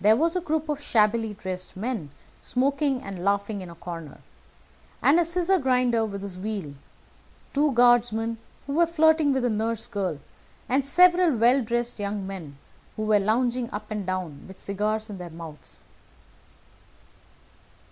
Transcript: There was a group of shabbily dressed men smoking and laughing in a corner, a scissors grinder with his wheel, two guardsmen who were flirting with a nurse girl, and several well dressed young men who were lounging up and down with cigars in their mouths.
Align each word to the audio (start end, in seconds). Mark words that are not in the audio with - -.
There 0.00 0.14
was 0.14 0.36
a 0.36 0.40
group 0.40 0.68
of 0.68 0.80
shabbily 0.80 1.34
dressed 1.34 1.76
men 1.76 2.10
smoking 2.40 3.02
and 3.02 3.24
laughing 3.24 3.62
in 3.62 3.68
a 3.68 3.74
corner, 3.74 4.20
a 5.02 5.24
scissors 5.24 5.60
grinder 5.60 6.06
with 6.06 6.22
his 6.22 6.38
wheel, 6.38 6.74
two 7.52 7.72
guardsmen 7.72 8.38
who 8.68 8.74
were 8.74 8.86
flirting 8.86 9.32
with 9.32 9.44
a 9.44 9.50
nurse 9.50 9.88
girl, 9.88 10.20
and 10.68 10.84
several 10.84 11.34
well 11.36 11.64
dressed 11.64 11.98
young 11.98 12.24
men 12.28 12.58
who 12.94 13.02
were 13.02 13.18
lounging 13.18 13.68
up 13.72 13.90
and 13.90 14.06
down 14.06 14.44
with 14.46 14.60
cigars 14.60 15.10
in 15.10 15.18
their 15.18 15.30
mouths. 15.30 15.82